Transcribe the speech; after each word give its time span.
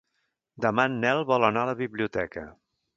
Demà 0.65 0.87
en 0.91 0.97
Nel 1.05 1.23
vol 1.33 1.47
anar 1.51 1.67
a 1.67 1.71
la 1.73 1.79
biblioteca. 1.85 2.51